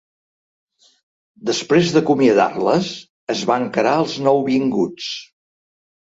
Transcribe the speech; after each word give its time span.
Després 1.49 1.91
d'acomiadar-les, 1.97 2.89
es 3.35 3.45
va 3.51 3.59
encarar 3.67 3.93
als 4.01 4.19
nouvinguts. 4.31 5.13